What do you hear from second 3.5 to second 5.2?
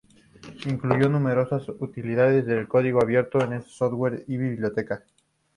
software y bibliotecas.